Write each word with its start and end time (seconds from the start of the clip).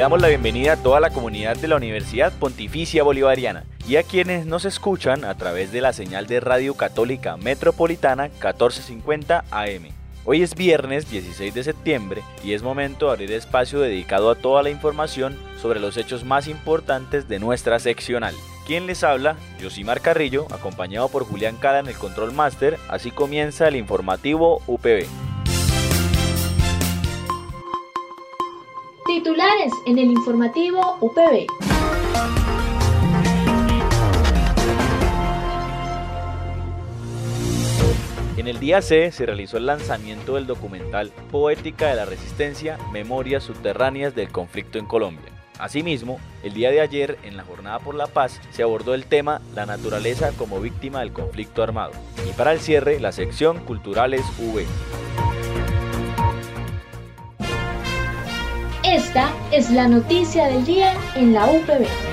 Damos 0.00 0.22
la 0.22 0.28
bienvenida 0.28 0.72
a 0.72 0.76
toda 0.78 0.98
la 0.98 1.10
comunidad 1.10 1.58
de 1.58 1.68
la 1.68 1.76
Universidad 1.76 2.32
Pontificia 2.32 3.02
Bolivariana 3.02 3.64
y 3.86 3.96
a 3.96 4.02
quienes 4.02 4.46
nos 4.46 4.64
escuchan 4.64 5.26
a 5.26 5.36
través 5.36 5.72
de 5.72 5.82
la 5.82 5.92
señal 5.92 6.26
de 6.26 6.40
Radio 6.40 6.72
Católica 6.72 7.36
Metropolitana 7.36 8.28
1450 8.28 9.44
AM. 9.50 9.88
Hoy 10.24 10.40
es 10.40 10.54
viernes 10.54 11.10
16 11.10 11.52
de 11.52 11.64
septiembre 11.64 12.22
y 12.42 12.54
es 12.54 12.62
momento 12.62 13.08
de 13.08 13.12
abrir 13.12 13.32
espacio 13.32 13.80
dedicado 13.80 14.30
a 14.30 14.36
toda 14.36 14.62
la 14.62 14.70
información 14.70 15.36
sobre 15.60 15.80
los 15.80 15.98
hechos 15.98 16.24
más 16.24 16.48
importantes 16.48 17.28
de 17.28 17.38
nuestra 17.38 17.78
seccional. 17.78 18.34
Quien 18.66 18.86
les 18.86 19.04
habla, 19.04 19.36
Josimar 19.62 20.00
Carrillo, 20.00 20.46
acompañado 20.50 21.10
por 21.10 21.24
Julián 21.24 21.56
Cala 21.56 21.80
en 21.80 21.88
el 21.88 21.98
Control 21.98 22.32
Master, 22.32 22.78
así 22.88 23.10
comienza 23.10 23.68
el 23.68 23.76
informativo 23.76 24.62
UPB. 24.66 25.29
Titulares 29.12 29.72
en 29.86 29.98
el 29.98 30.08
informativo 30.12 30.96
UPB. 31.00 31.48
En 38.36 38.46
el 38.46 38.60
día 38.60 38.80
C 38.80 39.10
se 39.10 39.26
realizó 39.26 39.56
el 39.56 39.66
lanzamiento 39.66 40.36
del 40.36 40.46
documental 40.46 41.10
Poética 41.32 41.88
de 41.88 41.96
la 41.96 42.04
Resistencia, 42.04 42.78
Memorias 42.92 43.42
Subterráneas 43.42 44.14
del 44.14 44.28
Conflicto 44.28 44.78
en 44.78 44.86
Colombia. 44.86 45.32
Asimismo, 45.58 46.20
el 46.44 46.54
día 46.54 46.70
de 46.70 46.80
ayer, 46.80 47.18
en 47.24 47.36
la 47.36 47.42
Jornada 47.42 47.80
por 47.80 47.96
la 47.96 48.06
Paz, 48.06 48.40
se 48.52 48.62
abordó 48.62 48.94
el 48.94 49.06
tema 49.06 49.42
La 49.56 49.66
naturaleza 49.66 50.30
como 50.38 50.60
víctima 50.60 51.00
del 51.00 51.12
conflicto 51.12 51.64
armado. 51.64 51.94
Y 52.28 52.32
para 52.34 52.52
el 52.52 52.60
cierre, 52.60 53.00
la 53.00 53.10
sección 53.10 53.58
Culturales 53.64 54.22
V. 54.38 54.64
Esta 58.90 59.30
es 59.52 59.70
la 59.70 59.86
noticia 59.86 60.48
del 60.48 60.64
día 60.64 60.92
en 61.14 61.32
la 61.32 61.46
UPB. 61.46 62.09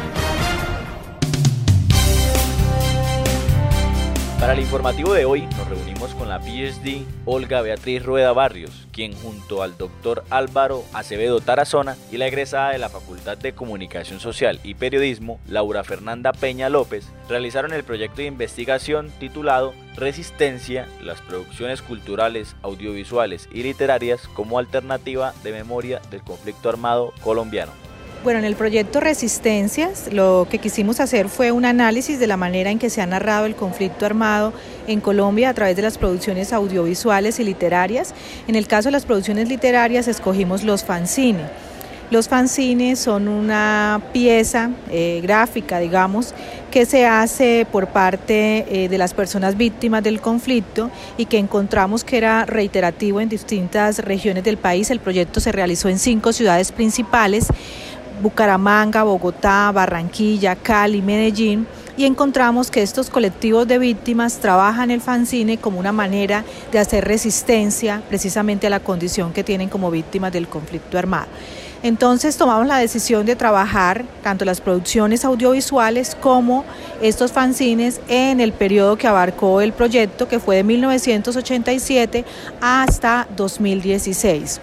Para 4.39 4.53
el 4.53 4.59
informativo 4.59 5.13
de 5.13 5.25
hoy 5.25 5.47
nos 5.57 5.67
reunimos 5.67 6.13
con 6.13 6.29
la 6.29 6.39
PhD 6.39 7.01
Olga 7.25 7.61
Beatriz 7.61 8.03
Rueda 8.03 8.33
Barrios, 8.33 8.87
quien 8.91 9.15
junto 9.15 9.63
al 9.63 9.75
doctor 9.79 10.23
Álvaro 10.29 10.83
Acevedo 10.93 11.41
Tarazona 11.41 11.97
y 12.11 12.17
la 12.17 12.27
egresada 12.27 12.69
de 12.69 12.77
la 12.77 12.89
Facultad 12.89 13.35
de 13.39 13.53
Comunicación 13.53 14.19
Social 14.19 14.59
y 14.63 14.75
Periodismo, 14.75 15.39
Laura 15.47 15.83
Fernanda 15.83 16.33
Peña 16.33 16.69
López, 16.69 17.11
realizaron 17.27 17.73
el 17.73 17.83
proyecto 17.83 18.17
de 18.17 18.27
investigación 18.27 19.11
titulado 19.19 19.73
Resistencia, 19.95 20.87
las 21.01 21.19
producciones 21.21 21.81
culturales, 21.81 22.55
audiovisuales 22.61 23.49
y 23.51 23.63
literarias 23.63 24.27
como 24.35 24.59
alternativa 24.59 25.33
de 25.43 25.51
memoria 25.51 25.99
del 26.11 26.21
conflicto 26.21 26.69
armado 26.69 27.11
colombiano. 27.23 27.86
Bueno, 28.27 28.39
en 28.39 28.45
el 28.45 28.57
proyecto 28.57 28.99
Resistencias 28.99 30.11
lo 30.11 30.47
que 30.51 30.57
quisimos 30.57 30.99
hacer 30.99 31.29
fue 31.29 31.53
un 31.53 31.63
análisis 31.63 32.19
de 32.19 32.27
la 32.27 32.35
manera 32.35 32.69
en 32.69 32.77
que 32.77 32.89
se 32.89 33.01
ha 33.01 33.05
narrado 33.05 33.45
el 33.45 33.55
conflicto 33.55 34.05
armado 34.05 34.51
en 34.85 34.99
Colombia 34.99 35.47
a 35.47 35.53
través 35.53 35.77
de 35.77 35.81
las 35.81 35.97
producciones 35.97 36.51
audiovisuales 36.51 37.39
y 37.39 37.45
literarias. 37.45 38.13
En 38.49 38.55
el 38.55 38.67
caso 38.67 38.89
de 38.89 38.91
las 38.91 39.05
producciones 39.05 39.47
literarias 39.47 40.09
escogimos 40.09 40.65
los 40.65 40.83
fanzines. 40.83 41.49
Los 42.09 42.27
fanzines 42.29 42.99
son 42.99 43.29
una 43.29 44.01
pieza 44.13 44.71
eh, 44.89 45.19
gráfica, 45.23 45.79
digamos, 45.79 46.33
que 46.71 46.85
se 46.85 47.05
hace 47.05 47.65
por 47.69 47.87
parte 47.87 48.65
eh, 48.69 48.87
de 48.87 48.97
las 48.97 49.13
personas 49.13 49.57
víctimas 49.57 50.03
del 50.03 50.21
conflicto 50.21 50.89
y 51.17 51.25
que 51.25 51.37
encontramos 51.37 52.05
que 52.05 52.17
era 52.17 52.45
reiterativo 52.45 53.19
en 53.19 53.27
distintas 53.27 53.99
regiones 53.99 54.45
del 54.45 54.57
país. 54.57 54.89
El 54.89 54.99
proyecto 55.01 55.41
se 55.41 55.51
realizó 55.51 55.89
en 55.89 55.99
cinco 55.99 56.31
ciudades 56.31 56.71
principales 56.71 57.47
Bucaramanga, 58.21 59.03
Bogotá, 59.03 59.71
Barranquilla, 59.71 60.55
Cali, 60.55 61.01
Medellín, 61.01 61.67
y 61.97 62.05
encontramos 62.05 62.69
que 62.69 62.83
estos 62.83 63.09
colectivos 63.09 63.67
de 63.67 63.79
víctimas 63.79 64.37
trabajan 64.37 64.91
el 64.91 65.01
fanzine 65.01 65.57
como 65.57 65.79
una 65.79 65.91
manera 65.91 66.45
de 66.71 66.79
hacer 66.79 67.05
resistencia 67.05 68.03
precisamente 68.07 68.67
a 68.67 68.69
la 68.69 68.79
condición 68.79 69.33
que 69.33 69.43
tienen 69.43 69.67
como 69.67 69.89
víctimas 69.89 70.31
del 70.31 70.47
conflicto 70.47 70.97
armado. 70.97 71.27
Entonces 71.83 72.37
tomamos 72.37 72.67
la 72.67 72.77
decisión 72.77 73.25
de 73.25 73.35
trabajar 73.35 74.03
tanto 74.23 74.45
las 74.45 74.61
producciones 74.61 75.23
audiovisuales 75.25 76.15
como 76.15 76.65
estos 77.01 77.31
fanzines 77.31 78.01
en 78.07 78.39
el 78.39 78.51
periodo 78.51 78.97
que 78.97 79.07
abarcó 79.07 79.61
el 79.61 79.73
proyecto, 79.73 80.27
que 80.27 80.39
fue 80.39 80.57
de 80.57 80.63
1987 80.63 82.25
hasta 82.61 83.27
2016. 83.35 84.59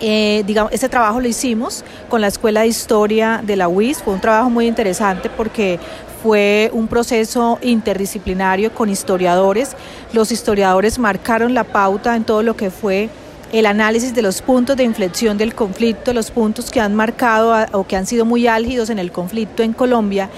Eh, 0.00 0.44
digamos, 0.46 0.72
este 0.72 0.88
trabajo 0.88 1.20
lo 1.20 1.28
hicimos 1.28 1.84
con 2.08 2.22
la 2.22 2.28
Escuela 2.28 2.62
de 2.62 2.68
Historia 2.68 3.42
de 3.44 3.56
la 3.56 3.68
UIS, 3.68 3.98
fue 3.98 4.14
un 4.14 4.20
trabajo 4.20 4.48
muy 4.48 4.66
interesante 4.66 5.28
porque 5.28 5.78
fue 6.22 6.70
un 6.72 6.88
proceso 6.88 7.58
interdisciplinario 7.62 8.72
con 8.72 8.88
historiadores. 8.88 9.76
Los 10.12 10.32
historiadores 10.32 10.98
marcaron 10.98 11.54
la 11.54 11.64
pauta 11.64 12.16
en 12.16 12.24
todo 12.24 12.42
lo 12.42 12.56
que 12.56 12.70
fue 12.70 13.10
el 13.52 13.66
análisis 13.66 14.14
de 14.14 14.22
los 14.22 14.42
puntos 14.42 14.76
de 14.76 14.84
inflexión 14.84 15.36
del 15.36 15.54
conflicto, 15.54 16.12
los 16.12 16.30
puntos 16.30 16.70
que 16.70 16.80
han 16.80 16.94
marcado 16.94 17.66
o 17.72 17.86
que 17.86 17.96
han 17.96 18.06
sido 18.06 18.24
muy 18.24 18.46
álgidos 18.46 18.90
en 18.90 18.98
el 18.98 19.12
conflicto 19.12 19.62
en 19.62 19.72
Colombia. 19.72 20.30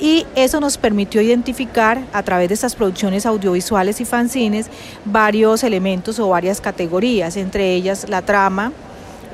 Y 0.00 0.26
eso 0.34 0.60
nos 0.60 0.76
permitió 0.76 1.20
identificar 1.20 2.00
a 2.12 2.22
través 2.22 2.48
de 2.48 2.54
estas 2.54 2.74
producciones 2.74 3.26
audiovisuales 3.26 4.00
y 4.00 4.04
fanzines 4.04 4.66
varios 5.04 5.62
elementos 5.62 6.18
o 6.18 6.28
varias 6.28 6.60
categorías, 6.60 7.36
entre 7.36 7.74
ellas 7.74 8.08
la 8.08 8.22
trama, 8.22 8.72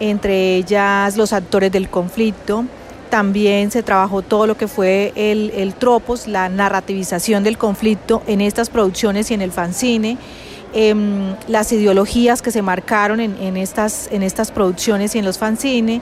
entre 0.00 0.56
ellas 0.56 1.16
los 1.16 1.32
actores 1.32 1.70
del 1.70 1.88
conflicto. 1.88 2.64
También 3.10 3.70
se 3.70 3.82
trabajó 3.82 4.22
todo 4.22 4.46
lo 4.46 4.56
que 4.56 4.66
fue 4.66 5.12
el, 5.14 5.74
tropos, 5.78 6.26
la 6.26 6.48
narrativización 6.48 7.44
del 7.44 7.58
conflicto 7.58 8.22
en 8.26 8.40
estas 8.40 8.70
producciones 8.70 9.30
y 9.30 9.34
en 9.34 9.42
el 9.42 9.52
fanzine. 9.52 10.16
Em, 10.72 11.34
las 11.48 11.72
ideologías 11.72 12.42
que 12.42 12.52
se 12.52 12.62
marcaron 12.62 13.20
en, 13.20 13.56
estas, 13.56 14.08
en 14.12 14.22
estas 14.22 14.52
producciones 14.52 15.16
y 15.16 15.18
en 15.18 15.24
los 15.24 15.36
fanzines, 15.36 16.00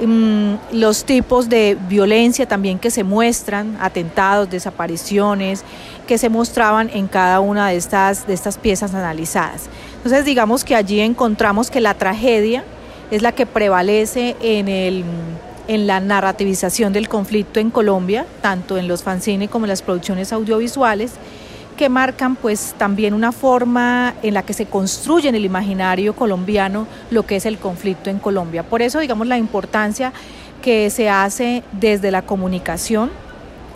em, 0.00 0.58
los 0.72 1.04
tipos 1.04 1.48
de 1.48 1.78
violencia 1.88 2.46
también 2.46 2.80
que 2.80 2.90
se 2.90 3.04
muestran, 3.04 3.78
atentados, 3.80 4.50
desapariciones, 4.50 5.62
que 6.08 6.18
se 6.18 6.28
mostraban 6.28 6.90
en 6.92 7.06
cada 7.06 7.38
una 7.38 7.68
de 7.68 7.76
estas, 7.76 8.26
de 8.26 8.34
estas 8.34 8.58
piezas 8.58 8.92
analizadas. 8.92 9.68
Entonces 9.98 10.24
digamos 10.24 10.64
que 10.64 10.74
allí 10.74 10.98
encontramos 10.98 11.70
que 11.70 11.80
la 11.80 11.94
tragedia 11.94 12.64
es 13.10 13.22
la 13.22 13.32
que 13.32 13.46
prevalece 13.46 14.36
en, 14.40 14.68
el, 14.68 15.04
en 15.68 15.86
la 15.86 16.00
narrativización 16.00 16.92
del 16.92 17.08
conflicto 17.08 17.60
en 17.60 17.70
Colombia, 17.70 18.26
tanto 18.40 18.78
en 18.78 18.88
los 18.88 19.02
fanzines 19.02 19.50
como 19.50 19.66
en 19.66 19.70
las 19.70 19.82
producciones 19.82 20.32
audiovisuales, 20.32 21.12
que 21.76 21.88
marcan 21.88 22.36
pues 22.36 22.74
también 22.76 23.14
una 23.14 23.32
forma 23.32 24.14
en 24.22 24.34
la 24.34 24.42
que 24.42 24.52
se 24.52 24.66
construye 24.66 25.28
en 25.28 25.34
el 25.34 25.44
imaginario 25.44 26.14
colombiano 26.14 26.86
lo 27.10 27.24
que 27.24 27.36
es 27.36 27.46
el 27.46 27.58
conflicto 27.58 28.10
en 28.10 28.18
Colombia. 28.18 28.62
Por 28.62 28.82
eso 28.82 28.98
digamos 29.00 29.26
la 29.26 29.38
importancia 29.38 30.12
que 30.60 30.90
se 30.90 31.08
hace 31.08 31.62
desde 31.72 32.10
la 32.10 32.22
comunicación 32.22 33.10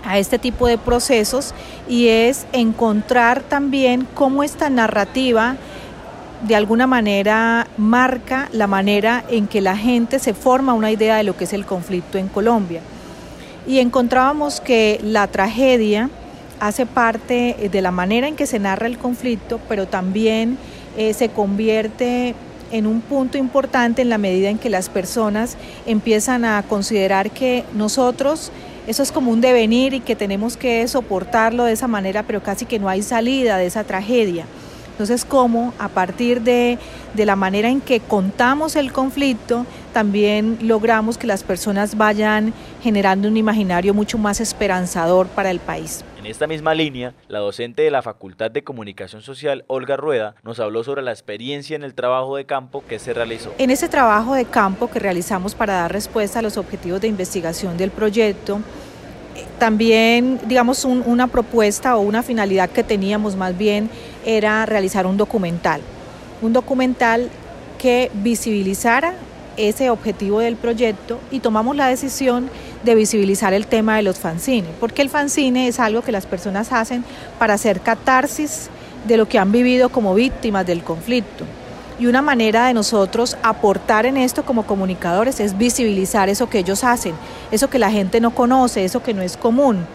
a 0.04 0.18
este 0.18 0.38
tipo 0.38 0.66
de 0.66 0.76
procesos 0.76 1.54
y 1.88 2.08
es 2.08 2.46
encontrar 2.52 3.42
también 3.42 4.06
cómo 4.14 4.42
esta 4.42 4.68
narrativa 4.68 5.56
de 6.42 6.56
alguna 6.56 6.86
manera 6.86 7.66
marca 7.76 8.48
la 8.52 8.66
manera 8.66 9.24
en 9.28 9.46
que 9.46 9.60
la 9.60 9.76
gente 9.76 10.18
se 10.18 10.34
forma 10.34 10.74
una 10.74 10.90
idea 10.90 11.16
de 11.16 11.24
lo 11.24 11.36
que 11.36 11.44
es 11.44 11.52
el 11.52 11.64
conflicto 11.64 12.18
en 12.18 12.28
Colombia. 12.28 12.80
Y 13.66 13.78
encontrábamos 13.78 14.60
que 14.60 15.00
la 15.02 15.26
tragedia 15.26 16.10
hace 16.60 16.86
parte 16.86 17.68
de 17.70 17.82
la 17.82 17.90
manera 17.90 18.28
en 18.28 18.36
que 18.36 18.46
se 18.46 18.58
narra 18.58 18.86
el 18.86 18.98
conflicto, 18.98 19.60
pero 19.68 19.86
también 19.86 20.58
eh, 20.96 21.14
se 21.14 21.30
convierte 21.30 22.34
en 22.70 22.86
un 22.86 23.00
punto 23.00 23.38
importante 23.38 24.02
en 24.02 24.08
la 24.08 24.18
medida 24.18 24.50
en 24.50 24.58
que 24.58 24.70
las 24.70 24.88
personas 24.88 25.56
empiezan 25.86 26.44
a 26.44 26.62
considerar 26.62 27.30
que 27.30 27.64
nosotros 27.74 28.50
eso 28.86 29.02
es 29.02 29.12
como 29.12 29.30
un 29.30 29.40
devenir 29.40 29.94
y 29.94 30.00
que 30.00 30.14
tenemos 30.14 30.58
que 30.58 30.86
soportarlo 30.88 31.64
de 31.64 31.72
esa 31.72 31.88
manera, 31.88 32.22
pero 32.22 32.42
casi 32.42 32.66
que 32.66 32.78
no 32.78 32.88
hay 32.88 33.02
salida 33.02 33.56
de 33.56 33.66
esa 33.66 33.84
tragedia. 33.84 34.44
Entonces, 34.94 35.24
cómo 35.24 35.74
a 35.80 35.88
partir 35.88 36.42
de, 36.42 36.78
de, 37.14 37.26
la 37.26 37.34
manera 37.34 37.68
en 37.68 37.80
que 37.80 37.98
contamos 37.98 38.76
el 38.76 38.92
conflicto, 38.92 39.66
también 39.92 40.56
logramos 40.62 41.18
que 41.18 41.26
las 41.26 41.42
personas 41.42 41.96
vayan 41.96 42.54
generando 42.80 43.26
un 43.26 43.36
imaginario 43.36 43.92
mucho 43.92 44.18
más 44.18 44.40
esperanzador 44.40 45.26
para 45.26 45.50
el 45.50 45.58
país. 45.58 46.04
En 46.16 46.26
esta 46.26 46.46
misma 46.46 46.74
línea, 46.74 47.12
la 47.26 47.40
docente 47.40 47.82
de 47.82 47.90
la 47.90 48.02
Facultad 48.02 48.52
de 48.52 48.62
Comunicación 48.62 49.20
Social, 49.20 49.64
Olga 49.66 49.96
Rueda, 49.96 50.36
nos 50.44 50.60
habló 50.60 50.84
sobre 50.84 51.02
la 51.02 51.10
experiencia 51.10 51.74
en 51.74 51.82
el 51.82 51.94
trabajo 51.94 52.36
de 52.36 52.46
campo 52.46 52.84
que 52.88 53.00
se 53.00 53.12
realizó. 53.12 53.52
En 53.58 53.70
ese 53.70 53.88
trabajo 53.88 54.34
de 54.34 54.44
campo 54.44 54.88
que 54.88 55.00
realizamos 55.00 55.56
para 55.56 55.72
dar 55.72 55.92
respuesta 55.92 56.38
a 56.38 56.42
los 56.42 56.56
objetivos 56.56 57.00
de 57.00 57.08
investigación 57.08 57.76
del 57.76 57.90
proyecto, 57.90 58.60
también, 59.58 60.40
digamos, 60.46 60.84
una 60.84 61.26
propuesta 61.26 61.96
o 61.96 62.00
una 62.00 62.22
finalidad 62.22 62.70
que 62.70 62.82
teníamos 62.82 63.36
más 63.36 63.56
bien 63.56 63.90
era 64.24 64.66
realizar 64.66 65.06
un 65.06 65.16
documental, 65.16 65.80
un 66.42 66.52
documental 66.52 67.30
que 67.78 68.10
visibilizara 68.14 69.14
ese 69.56 69.90
objetivo 69.90 70.40
del 70.40 70.56
proyecto 70.56 71.20
y 71.30 71.40
tomamos 71.40 71.76
la 71.76 71.86
decisión 71.86 72.50
de 72.82 72.94
visibilizar 72.94 73.52
el 73.54 73.66
tema 73.66 73.96
de 73.96 74.02
los 74.02 74.18
fanzines, 74.18 74.70
porque 74.80 75.02
el 75.02 75.10
fanzine 75.10 75.68
es 75.68 75.80
algo 75.80 76.02
que 76.02 76.12
las 76.12 76.26
personas 76.26 76.72
hacen 76.72 77.04
para 77.38 77.54
hacer 77.54 77.80
catarsis 77.80 78.68
de 79.06 79.16
lo 79.16 79.28
que 79.28 79.38
han 79.38 79.52
vivido 79.52 79.88
como 79.88 80.14
víctimas 80.14 80.66
del 80.66 80.82
conflicto. 80.82 81.44
Y 81.98 82.06
una 82.06 82.22
manera 82.22 82.66
de 82.66 82.74
nosotros 82.74 83.36
aportar 83.42 84.04
en 84.04 84.16
esto 84.16 84.44
como 84.44 84.66
comunicadores 84.66 85.38
es 85.38 85.56
visibilizar 85.56 86.28
eso 86.28 86.48
que 86.48 86.58
ellos 86.58 86.82
hacen, 86.82 87.14
eso 87.52 87.70
que 87.70 87.78
la 87.78 87.90
gente 87.90 88.20
no 88.20 88.34
conoce, 88.34 88.84
eso 88.84 89.02
que 89.02 89.14
no 89.14 89.22
es 89.22 89.36
común. 89.36 89.86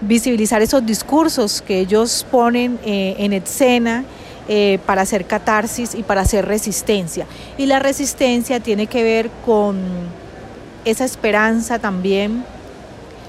Visibilizar 0.00 0.62
esos 0.62 0.84
discursos 0.86 1.62
que 1.62 1.80
ellos 1.80 2.26
ponen 2.30 2.78
eh, 2.84 3.16
en 3.18 3.32
escena 3.32 4.04
eh, 4.48 4.78
para 4.86 5.02
hacer 5.02 5.26
catarsis 5.26 5.94
y 5.94 6.02
para 6.02 6.22
hacer 6.22 6.46
resistencia. 6.46 7.26
Y 7.56 7.66
la 7.66 7.78
resistencia 7.78 8.60
tiene 8.60 8.86
que 8.86 9.02
ver 9.02 9.30
con 9.44 9.78
esa 10.84 11.04
esperanza 11.04 11.78
también. 11.78 12.44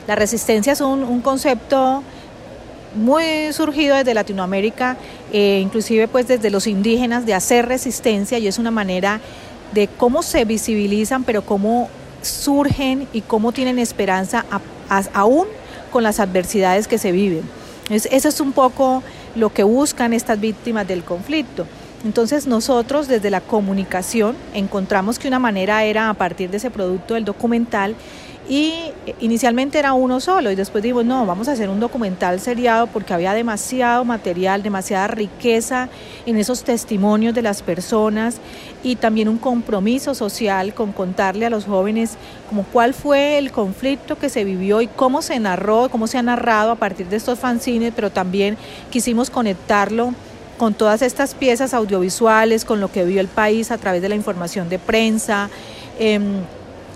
La 0.08 0.16
resistencia 0.16 0.74
es 0.74 0.82
un 0.82 1.22
concepto 1.22 2.04
muy 2.96 3.54
surgido 3.54 3.96
desde 3.96 4.14
Latinoamérica, 4.14 4.98
eh, 5.32 5.60
inclusive 5.62 6.08
pues 6.08 6.28
desde 6.28 6.50
los 6.50 6.68
indígenas, 6.68 7.26
de 7.26 7.34
hacer 7.34 7.68
resistencia 7.68 8.38
y 8.40 8.48
es 8.48 8.58
una 8.58 8.72
manera 8.72 9.20
de 9.74 9.88
cómo 9.88 10.24
se 10.24 10.46
visibilizan, 10.46 11.24
pero 11.24 11.44
cómo 11.44 11.90
surgen 12.22 13.08
y 13.14 13.22
cómo 13.22 13.52
tienen 13.52 13.80
esperanza 13.80 14.46
aún 15.14 15.48
con 15.90 16.04
las 16.04 16.20
adversidades 16.20 16.88
que 16.88 16.98
se 16.98 17.12
viven. 17.12 17.44
eso 17.90 18.30
es 18.30 18.40
un 18.40 18.52
poco 18.52 19.04
lo 19.36 19.52
que 19.52 19.64
buscan 19.64 20.14
estas 20.14 20.40
víctimas 20.40 20.88
del 20.88 21.04
conflicto. 21.04 21.66
Entonces 22.06 22.48
nosotros 22.48 23.08
desde 23.08 23.30
la 23.30 23.42
comunicación 23.42 24.36
encontramos 24.54 25.20
que 25.20 25.28
una 25.28 25.40
manera 25.40 25.84
era 25.84 26.10
a 26.10 26.14
partir 26.14 26.50
de 26.50 26.58
ese 26.58 26.72
producto 26.72 27.16
del 27.16 27.26
documental 27.26 27.96
y 28.50 28.74
inicialmente 29.20 29.78
era 29.78 29.94
uno 29.94 30.20
solo 30.20 30.50
y 30.50 30.56
después 30.56 30.82
dijimos, 30.84 31.06
no, 31.06 31.24
vamos 31.28 31.48
a 31.48 31.52
hacer 31.52 31.70
un 31.70 31.80
documental 31.80 32.40
seriado 32.40 32.88
porque 32.88 33.14
había 33.14 33.34
demasiado 33.34 34.04
material, 34.04 34.64
demasiada 34.64 35.08
riqueza 35.08 35.88
en 36.26 36.36
esos 36.36 36.64
testimonios 36.64 37.36
de 37.36 37.44
las 37.44 37.62
personas 37.62 38.38
y 38.82 38.96
también 38.96 39.30
un 39.30 39.38
compromiso 39.38 40.16
social 40.16 40.74
con 40.74 40.94
contarle 40.94 41.46
a 41.46 41.52
los 41.52 41.66
jóvenes 41.66 42.18
como 42.50 42.64
cuál 42.64 42.96
fue 42.96 43.38
el 43.38 43.52
conflicto 43.52 44.18
que 44.18 44.30
se 44.30 44.44
vivió 44.44 44.82
y 44.82 44.88
cómo 44.88 45.22
se 45.22 45.40
narró, 45.40 45.90
cómo 45.92 46.08
se 46.08 46.18
ha 46.18 46.24
narrado 46.24 46.72
a 46.72 46.76
partir 46.76 47.08
de 47.08 47.18
estos 47.18 47.38
fanzines, 47.38 47.94
pero 47.96 48.10
también 48.10 48.58
quisimos 48.90 49.30
conectarlo 49.30 50.16
con 50.58 50.74
todas 50.74 51.04
estas 51.04 51.36
piezas 51.36 51.76
audiovisuales, 51.76 52.66
con 52.66 52.82
lo 52.82 52.92
que 52.92 53.06
vio 53.06 53.22
el 53.22 53.28
país 53.28 53.70
a 53.70 53.78
través 53.78 54.02
de 54.02 54.10
la 54.10 54.16
información 54.16 54.70
de 54.70 54.80
prensa. 54.80 55.50
Em, 56.00 56.42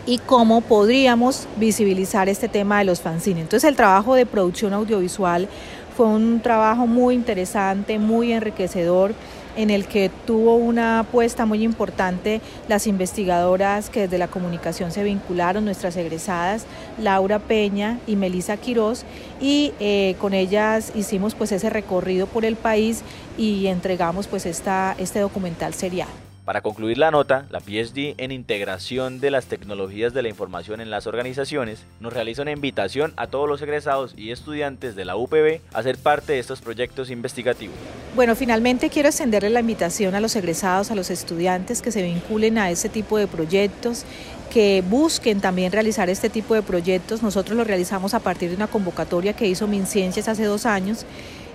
y 0.06 0.18
cómo 0.20 0.62
podríamos 0.62 1.48
visibilizar 1.58 2.30
este 2.30 2.48
tema 2.48 2.80
de 2.80 2.86
los 2.86 3.02
fanzines. 3.02 3.44
Entonces 3.44 3.70
el 3.70 3.76
trabajo 3.76 4.16
de 4.16 4.26
producción 4.26 4.74
audiovisual 4.74 5.48
fue 5.96 6.08
un 6.08 6.42
trabajo 6.42 6.88
muy 6.88 7.16
interesante, 7.16 8.00
muy 8.00 8.34
enriquecedor 8.34 9.14
en 9.56 9.70
el 9.70 9.86
que 9.86 10.10
tuvo 10.26 10.56
una 10.56 11.00
apuesta 11.00 11.46
muy 11.46 11.64
importante 11.64 12.42
las 12.68 12.88
investigadoras 12.88 13.90
que 13.90 14.02
desde 14.02 14.18
la 14.18 14.28
comunicación 14.28 14.92
se 14.92 15.04
vincularon, 15.04 15.66
nuestras 15.66 15.96
egresadas, 15.96 16.66
Laura 16.98 17.40
Peña 17.40 18.00
y 18.08 18.16
Melisa 18.16 18.58
Quirós, 18.58 19.06
y 19.40 19.74
eh, 19.80 20.16
con 20.20 20.34
ellas 20.34 20.92
hicimos 20.96 21.36
pues 21.36 21.52
ese 21.52 21.70
recorrido 21.70 22.28
por 22.28 22.46
el 22.46 22.56
país 22.56 23.04
y 23.38 23.68
entregamos 23.68 24.28
pues 24.28 24.46
esta, 24.46 24.96
este 24.98 25.20
documental 25.20 25.74
serial. 25.74 26.23
Para 26.46 26.60
concluir 26.60 26.98
la 26.98 27.10
nota, 27.10 27.46
la 27.52 27.62
PhD 27.62 28.16
en 28.18 28.34
Integración 28.34 29.22
de 29.22 29.32
las 29.32 29.46
Tecnologías 29.46 30.14
de 30.14 30.24
la 30.24 30.28
Información 30.28 30.82
en 30.82 30.90
las 30.90 31.08
Organizaciones 31.08 31.86
nos 32.02 32.12
realiza 32.12 32.42
una 32.42 32.52
invitación 32.52 33.14
a 33.16 33.28
todos 33.28 33.48
los 33.48 33.62
egresados 33.62 34.14
y 34.18 34.32
estudiantes 34.32 34.98
de 34.98 35.06
la 35.06 35.16
UPB 35.16 35.62
a 35.72 35.84
ser 35.84 35.98
parte 35.98 36.34
de 36.34 36.40
estos 36.40 36.60
proyectos 36.60 37.10
investigativos. 37.10 37.78
Bueno, 38.14 38.36
finalmente 38.36 38.90
quiero 38.90 39.08
extenderle 39.08 39.52
la 39.52 39.62
invitación 39.62 40.16
a 40.16 40.20
los 40.20 40.36
egresados, 40.36 40.92
a 40.92 40.96
los 40.96 41.12
estudiantes 41.12 41.82
que 41.82 41.94
se 41.94 42.04
vinculen 42.04 42.58
a 42.58 42.72
este 42.72 42.90
tipo 42.90 43.18
de 43.18 43.28
proyectos, 43.28 44.04
que 44.52 44.84
busquen 44.90 45.40
también 45.40 45.72
realizar 45.72 46.10
este 46.10 46.30
tipo 46.30 46.56
de 46.56 46.62
proyectos. 46.62 47.24
Nosotros 47.24 47.58
lo 47.58 47.64
realizamos 47.64 48.14
a 48.14 48.20
partir 48.20 48.50
de 48.50 48.58
una 48.58 48.68
convocatoria 48.68 49.32
que 49.32 49.48
hizo 49.48 49.66
MinCiencias 49.66 50.28
hace 50.28 50.44
dos 50.44 50.66
años 50.66 51.06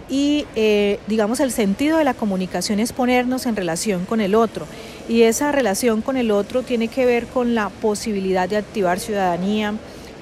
y 0.08 0.46
eh, 0.56 0.98
digamos 1.06 1.40
el 1.40 1.52
sentido 1.52 1.98
de 1.98 2.04
la 2.04 2.14
comunicación 2.14 2.80
es 2.80 2.92
ponernos 2.92 3.46
en 3.46 3.56
relación 3.56 4.04
con 4.04 4.20
el 4.20 4.34
otro. 4.34 4.66
Y 5.08 5.22
esa 5.22 5.52
relación 5.52 6.02
con 6.02 6.16
el 6.16 6.30
otro 6.30 6.62
tiene 6.62 6.88
que 6.88 7.06
ver 7.06 7.26
con 7.26 7.54
la 7.54 7.68
posibilidad 7.68 8.48
de 8.48 8.56
activar 8.56 9.00
ciudadanía, 9.00 9.74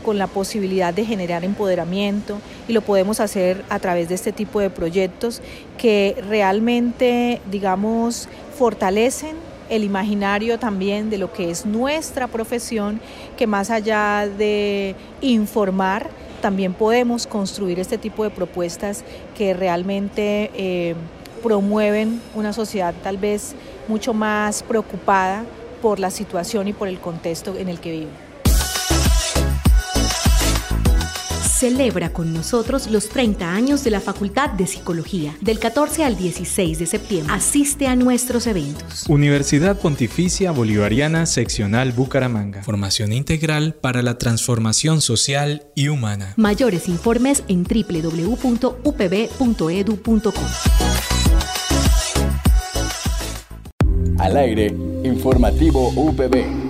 con 0.05 0.19
la 0.19 0.29
posibilidad 0.29 0.95
de 0.95 1.05
generar 1.05 1.45
empoderamiento 1.45 2.39
y 2.69 2.73
lo 2.73 2.81
podemos 2.81 3.19
hacer 3.19 3.65
a 3.69 3.81
través 3.81 4.09
de 4.09 4.15
este 4.15 4.31
tipo 4.31 4.61
de 4.61 4.71
proyectos 4.71 5.43
que 5.79 6.17
realmente 6.29 7.41
digamos 7.51 8.29
fortalecen 8.57 9.35
el 9.69 9.83
imaginario 9.83 10.59
también 10.59 11.11
de 11.11 11.19
lo 11.19 11.33
que 11.33 11.51
es 11.51 11.67
nuestra 11.67 12.29
profesión, 12.29 13.01
que 13.37 13.49
más 13.49 13.71
allá 13.71 14.29
de 14.29 14.95
informar, 15.21 16.09
también 16.47 16.75
podemos 16.75 17.27
construir 17.27 17.81
este 17.81 17.99
tipo 17.99 18.23
de 18.23 18.31
propuestas 18.31 19.03
que 19.37 19.53
realmente 19.53 20.53
eh, 20.55 20.95
promueven 21.43 22.23
una 22.37 22.53
sociedad 22.53 22.95
tal 23.03 23.19
vez 23.19 23.57
mucho 23.89 24.15
más 24.15 24.63
preocupada 24.63 25.43
por 25.83 25.99
la 25.99 26.13
situación 26.13 26.69
y 26.69 26.73
por 26.73 26.87
el 26.87 27.01
contexto 27.01 27.57
en 27.57 27.69
el 27.69 27.81
que 27.81 27.91
vive. 27.91 28.26
Celebra 31.67 32.13
con 32.13 32.33
nosotros 32.33 32.89
los 32.93 33.09
30 33.09 33.53
años 33.53 33.83
de 33.83 33.91
la 33.91 34.01
Facultad 34.01 34.51
de 34.51 34.69
Psicología, 34.69 35.35
del 35.41 35.59
14 35.59 36.05
al 36.05 36.17
16 36.17 36.79
de 36.79 36.87
septiembre. 36.87 37.35
Asiste 37.35 37.89
a 37.89 37.97
nuestros 37.97 38.47
eventos. 38.47 39.05
Universidad 39.09 39.77
Pontificia 39.81 40.53
Bolivariana 40.53 41.27
Seccional 41.27 41.91
Bucaramanga. 41.91 42.63
Formación 42.63 43.13
integral 43.13 43.75
para 43.75 44.03
la 44.03 44.17
transformación 44.17 45.01
social 45.01 45.67
y 45.75 45.89
humana. 45.89 46.35
Mayores 46.37 46.89
informes 46.89 47.43
en 47.49 47.65
www.upb.edu.com. 47.65 48.53
Al 54.19 54.37
aire, 54.37 54.67
informativo 55.03 55.89
UPB. 55.89 56.66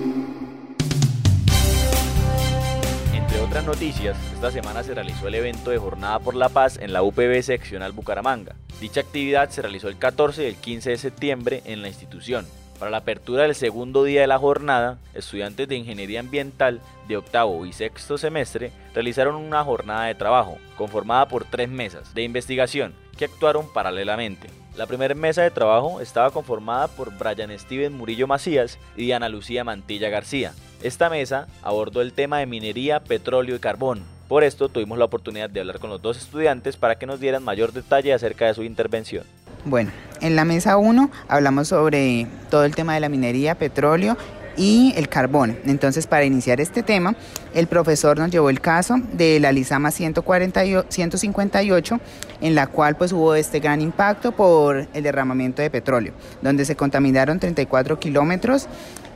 Noticias, 3.65 4.17
esta 4.33 4.51
semana 4.51 4.83
se 4.83 4.93
realizó 4.93 5.27
el 5.27 5.35
evento 5.35 5.71
de 5.71 5.77
Jornada 5.77 6.19
por 6.19 6.35
la 6.35 6.49
Paz 6.49 6.77
en 6.77 6.93
la 6.93 7.01
UPB 7.01 7.41
Seccional 7.41 7.91
Bucaramanga. 7.91 8.55
Dicha 8.79 9.01
actividad 9.01 9.49
se 9.49 9.61
realizó 9.61 9.87
el 9.87 9.97
14 9.97 10.43
y 10.43 10.47
el 10.47 10.55
15 10.55 10.91
de 10.91 10.97
septiembre 10.97 11.61
en 11.65 11.81
la 11.81 11.87
institución. 11.87 12.45
Para 12.77 12.91
la 12.91 12.97
apertura 12.97 13.43
del 13.43 13.55
segundo 13.55 14.03
día 14.03 14.21
de 14.21 14.27
la 14.27 14.37
jornada, 14.37 14.99
estudiantes 15.13 15.67
de 15.67 15.75
Ingeniería 15.75 16.19
Ambiental 16.19 16.81
de 17.07 17.17
octavo 17.17 17.65
y 17.65 17.73
sexto 17.73 18.17
semestre 18.17 18.71
realizaron 18.93 19.35
una 19.35 19.63
jornada 19.63 20.05
de 20.05 20.15
trabajo 20.15 20.57
conformada 20.77 21.27
por 21.27 21.45
tres 21.45 21.69
mesas 21.69 22.13
de 22.13 22.23
investigación 22.23 22.93
que 23.17 23.25
actuaron 23.25 23.71
paralelamente. 23.73 24.49
La 24.75 24.85
primera 24.85 25.15
mesa 25.15 25.41
de 25.41 25.51
trabajo 25.51 26.01
estaba 26.01 26.29
conformada 26.29 26.87
por 26.87 27.17
Brian 27.17 27.57
Steven 27.57 27.93
Murillo 27.93 28.27
Macías 28.27 28.77
y 28.95 29.05
Diana 29.05 29.27
Lucía 29.27 29.63
Mantilla 29.63 30.09
García, 30.09 30.53
esta 30.81 31.09
mesa 31.09 31.47
abordó 31.63 32.01
el 32.01 32.13
tema 32.13 32.39
de 32.39 32.45
minería, 32.45 32.99
petróleo 32.99 33.55
y 33.55 33.59
carbón. 33.59 34.03
Por 34.27 34.43
esto 34.43 34.69
tuvimos 34.69 34.97
la 34.97 35.05
oportunidad 35.05 35.49
de 35.49 35.61
hablar 35.61 35.79
con 35.79 35.89
los 35.89 36.01
dos 36.01 36.17
estudiantes 36.17 36.75
para 36.75 36.99
que 36.99 37.05
nos 37.05 37.19
dieran 37.19 37.43
mayor 37.43 37.71
detalle 37.71 38.13
acerca 38.13 38.45
de 38.45 38.53
su 38.53 38.63
intervención. 38.63 39.23
Bueno, 39.65 39.91
en 40.21 40.35
la 40.35 40.45
mesa 40.45 40.77
1 40.77 41.09
hablamos 41.27 41.69
sobre 41.69 42.27
todo 42.49 42.65
el 42.65 42.75
tema 42.75 42.93
de 42.93 42.99
la 42.99 43.09
minería, 43.09 43.55
petróleo 43.55 44.17
y 44.57 44.93
el 44.97 45.07
carbón. 45.07 45.57
Entonces, 45.65 46.07
para 46.07 46.25
iniciar 46.25 46.59
este 46.59 46.83
tema, 46.83 47.15
el 47.53 47.67
profesor 47.67 48.17
nos 48.17 48.31
llevó 48.31 48.49
el 48.49 48.59
caso 48.59 48.95
de 49.13 49.39
la 49.39 49.51
Lizama 49.51 49.91
158, 49.91 51.99
en 52.41 52.55
la 52.55 52.67
cual 52.67 52.97
pues 52.97 53.13
hubo 53.13 53.35
este 53.35 53.59
gran 53.59 53.81
impacto 53.81 54.31
por 54.31 54.87
el 54.93 55.03
derramamiento 55.03 55.61
de 55.61 55.69
petróleo, 55.69 56.13
donde 56.41 56.65
se 56.65 56.75
contaminaron 56.75 57.39
34 57.39 57.99
kilómetros 57.99 58.67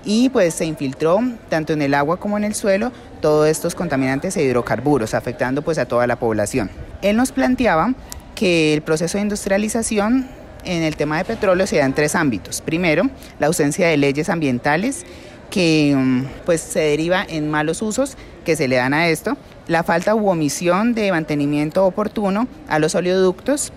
y 0.03 0.29
pues 0.29 0.53
se 0.53 0.65
infiltró 0.65 1.19
tanto 1.49 1.73
en 1.73 1.81
el 1.81 1.93
agua 1.93 2.17
como 2.17 2.37
en 2.37 2.43
el 2.43 2.55
suelo 2.55 2.91
todos 3.21 3.47
estos 3.47 3.75
contaminantes 3.75 4.35
e 4.37 4.43
hidrocarburos, 4.43 5.13
afectando 5.13 5.61
pues 5.61 5.77
a 5.77 5.85
toda 5.85 6.07
la 6.07 6.17
población. 6.17 6.69
Él 7.01 7.17
nos 7.17 7.31
planteaba 7.31 7.93
que 8.35 8.73
el 8.73 8.81
proceso 8.81 9.17
de 9.17 9.23
industrialización 9.23 10.27
en 10.63 10.83
el 10.83 10.95
tema 10.95 11.17
de 11.17 11.25
petróleo 11.25 11.67
se 11.67 11.77
da 11.77 11.85
en 11.85 11.93
tres 11.93 12.15
ámbitos. 12.15 12.61
Primero, 12.61 13.09
la 13.39 13.47
ausencia 13.47 13.87
de 13.87 13.97
leyes 13.97 14.29
ambientales 14.29 15.05
que 15.49 15.93
mm, 15.95 16.25
pues 16.45 16.61
se 16.61 16.79
deriva 16.79 17.23
en 17.27 17.49
malos 17.49 17.81
usos 17.81 18.17
que 18.45 18.55
se 18.55 18.67
le 18.67 18.77
dan 18.77 18.93
a 18.93 19.09
esto, 19.09 19.37
la 19.67 19.83
falta 19.83 20.15
u 20.15 20.29
omisión 20.29 20.95
de 20.95 21.11
mantenimiento 21.11 21.85
oportuno 21.85 22.47
a 22.67 22.79
los 22.79 22.95
oleoductos, 22.95 23.71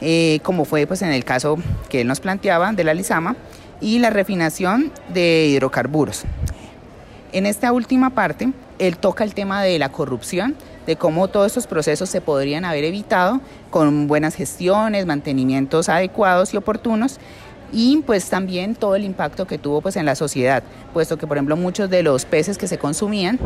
eh, 0.00 0.40
como 0.42 0.64
fue 0.64 0.86
pues 0.86 1.00
en 1.00 1.12
el 1.12 1.24
caso 1.24 1.56
que 1.88 2.02
él 2.02 2.08
nos 2.08 2.20
planteaba 2.20 2.72
de 2.72 2.84
la 2.84 2.92
Lizama, 2.92 3.36
y 3.82 3.98
la 3.98 4.10
refinación 4.10 4.92
de 5.12 5.48
hidrocarburos. 5.48 6.22
En 7.32 7.46
esta 7.46 7.72
última 7.72 8.10
parte, 8.10 8.52
él 8.78 8.96
toca 8.96 9.24
el 9.24 9.34
tema 9.34 9.62
de 9.62 9.78
la 9.78 9.90
corrupción, 9.90 10.54
de 10.86 10.96
cómo 10.96 11.28
todos 11.28 11.48
estos 11.48 11.66
procesos 11.66 12.08
se 12.08 12.20
podrían 12.20 12.64
haber 12.64 12.84
evitado 12.84 13.40
con 13.70 14.06
buenas 14.06 14.34
gestiones, 14.34 15.06
mantenimientos 15.06 15.88
adecuados 15.88 16.54
y 16.54 16.56
oportunos 16.56 17.18
y 17.72 18.02
pues 18.06 18.28
también 18.28 18.74
todo 18.74 18.96
el 18.96 19.04
impacto 19.04 19.46
que 19.46 19.58
tuvo 19.58 19.80
pues 19.80 19.96
en 19.96 20.04
la 20.04 20.14
sociedad, 20.14 20.62
puesto 20.92 21.16
que 21.16 21.26
por 21.26 21.36
ejemplo 21.36 21.56
muchos 21.56 21.88
de 21.88 22.02
los 22.02 22.24
peces 22.24 22.58
que 22.58 22.68
se 22.68 22.78
consumían 22.78 23.38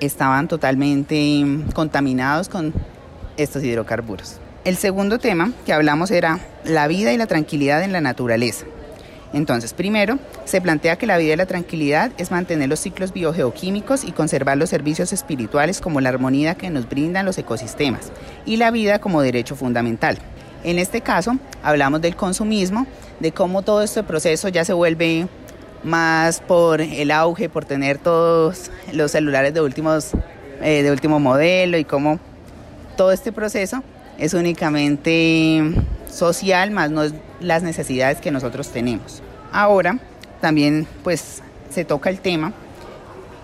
estaban 0.00 0.48
totalmente 0.48 1.44
contaminados 1.74 2.48
con 2.48 2.72
estos 3.36 3.62
hidrocarburos. 3.62 4.36
El 4.64 4.76
segundo 4.76 5.18
tema 5.18 5.52
que 5.66 5.72
hablamos 5.72 6.10
era 6.10 6.38
la 6.64 6.86
vida 6.86 7.12
y 7.12 7.16
la 7.16 7.26
tranquilidad 7.26 7.82
en 7.82 7.92
la 7.92 8.00
naturaleza. 8.00 8.66
Entonces, 9.32 9.74
primero, 9.74 10.18
se 10.44 10.60
plantea 10.60 10.96
que 10.96 11.06
la 11.06 11.16
vida 11.16 11.34
y 11.34 11.36
la 11.36 11.46
tranquilidad 11.46 12.10
es 12.18 12.30
mantener 12.30 12.68
los 12.68 12.80
ciclos 12.80 13.12
biogeoquímicos 13.12 14.04
y 14.04 14.12
conservar 14.12 14.58
los 14.58 14.70
servicios 14.70 15.12
espirituales 15.12 15.80
como 15.80 16.00
la 16.00 16.08
armonía 16.08 16.56
que 16.56 16.70
nos 16.70 16.88
brindan 16.88 17.26
los 17.26 17.38
ecosistemas 17.38 18.10
y 18.44 18.56
la 18.56 18.70
vida 18.70 18.98
como 18.98 19.22
derecho 19.22 19.54
fundamental. 19.54 20.18
En 20.64 20.78
este 20.78 21.00
caso, 21.00 21.38
hablamos 21.62 22.00
del 22.00 22.16
consumismo, 22.16 22.86
de 23.20 23.32
cómo 23.32 23.62
todo 23.62 23.82
este 23.82 24.02
proceso 24.02 24.48
ya 24.48 24.64
se 24.64 24.72
vuelve 24.72 25.26
más 25.84 26.40
por 26.40 26.80
el 26.80 27.10
auge, 27.10 27.48
por 27.48 27.64
tener 27.64 27.98
todos 27.98 28.70
los 28.92 29.12
celulares 29.12 29.54
de, 29.54 29.60
últimos, 29.60 30.10
eh, 30.60 30.82
de 30.82 30.90
último 30.90 31.20
modelo 31.20 31.78
y 31.78 31.84
cómo 31.84 32.18
todo 32.96 33.12
este 33.12 33.32
proceso 33.32 33.82
es 34.18 34.34
únicamente 34.34 35.72
social, 36.10 36.70
más 36.70 36.90
no 36.90 37.02
las 37.40 37.62
necesidades 37.62 38.20
que 38.20 38.30
nosotros 38.30 38.68
tenemos. 38.68 39.22
Ahora 39.52 39.98
también 40.40 40.86
pues 41.02 41.42
se 41.70 41.84
toca 41.84 42.10
el 42.10 42.20
tema 42.20 42.52